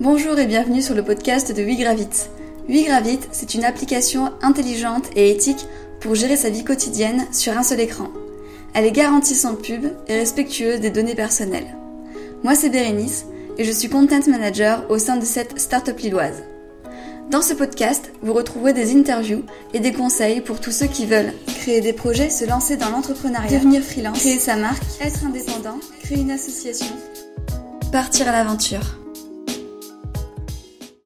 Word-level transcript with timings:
Bonjour 0.00 0.38
et 0.38 0.46
bienvenue 0.46 0.80
sur 0.80 0.94
le 0.94 1.04
podcast 1.04 1.54
de 1.54 1.62
WeGravit. 1.62 2.08
WeGravit, 2.66 3.20
c'est 3.30 3.54
une 3.54 3.64
application 3.64 4.32
intelligente 4.40 5.04
et 5.14 5.30
éthique 5.30 5.66
pour 6.00 6.14
gérer 6.14 6.36
sa 6.36 6.48
vie 6.48 6.64
quotidienne 6.64 7.26
sur 7.30 7.56
un 7.56 7.62
seul 7.62 7.78
écran. 7.78 8.08
Elle 8.72 8.86
est 8.86 8.92
garantie 8.92 9.34
sans 9.34 9.54
pub 9.54 9.84
et 10.08 10.14
respectueuse 10.14 10.80
des 10.80 10.90
données 10.90 11.14
personnelles. 11.14 11.76
Moi, 12.42 12.54
c'est 12.54 12.70
Bérénice 12.70 13.26
et 13.58 13.64
je 13.64 13.70
suis 13.70 13.90
Content 13.90 14.26
Manager 14.28 14.90
au 14.90 14.98
sein 14.98 15.18
de 15.18 15.26
cette 15.26 15.60
start-up 15.60 15.98
lilloise. 15.98 16.42
Dans 17.30 17.42
ce 17.42 17.52
podcast, 17.52 18.12
vous 18.22 18.32
retrouverez 18.32 18.72
des 18.72 18.96
interviews 18.96 19.44
et 19.74 19.80
des 19.80 19.92
conseils 19.92 20.40
pour 20.40 20.58
tous 20.58 20.72
ceux 20.72 20.86
qui 20.86 21.04
veulent 21.04 21.34
créer 21.46 21.82
des 21.82 21.92
projets, 21.92 22.30
se 22.30 22.46
lancer 22.46 22.78
dans 22.78 22.88
l'entrepreneuriat, 22.88 23.58
devenir 23.58 23.82
freelance, 23.82 24.18
créer 24.18 24.38
sa 24.38 24.56
marque, 24.56 24.82
être 25.02 25.24
indépendant, 25.26 25.78
créer 26.02 26.18
une 26.18 26.30
association, 26.30 26.96
partir 27.92 28.26
à 28.28 28.32
l'aventure. 28.32 29.01